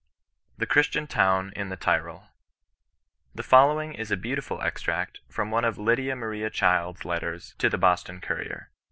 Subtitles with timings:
[0.57, 2.25] THE CHRISTIAN TOWN IN THE TYROL.
[3.35, 7.77] The following is a beautiful extract from one of Lydia Maria CJhild's Letters to the
[7.77, 8.71] Boston Courier.